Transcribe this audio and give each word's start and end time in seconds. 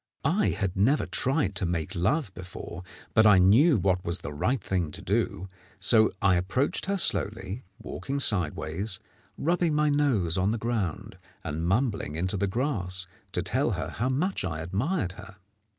]I 0.43 0.49
had 0.49 0.75
never 0.75 1.05
tried 1.05 1.53
to 1.57 1.65
make 1.67 1.93
love 1.93 2.33
before, 2.33 2.81
but 3.13 3.27
I 3.27 3.37
knew 3.37 3.77
what 3.77 4.03
was 4.03 4.21
the 4.21 4.33
right 4.33 4.59
thing 4.59 4.89
to 4.93 4.99
do; 5.03 5.47
so 5.79 6.11
I 6.23 6.37
approached 6.37 6.87
her 6.87 6.97
slowly, 6.97 7.65
walking 7.79 8.19
sideways, 8.19 8.99
rubbing 9.37 9.75
my 9.75 9.91
nose 9.91 10.39
on 10.39 10.49
the 10.49 10.57
ground, 10.57 11.19
and 11.43 11.67
mumbling 11.67 12.15
into 12.15 12.35
the 12.35 12.47
grass 12.47 13.05
to 13.33 13.43
tell 13.43 13.73
her 13.73 13.89
how 13.89 14.09
much 14.09 14.43
I 14.43 14.61
admired 14.61 15.11
her. 15.11 15.35